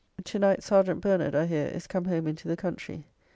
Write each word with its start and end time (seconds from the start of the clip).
To 0.23 0.39
night 0.39 0.63
Serjeant 0.63 0.99
Bernard, 0.99 1.35
I 1.35 1.45
hear, 1.45 1.67
is 1.67 1.85
come 1.85 2.05
home 2.05 2.25
into 2.25 2.47
the 2.47 2.57
country. 2.57 3.05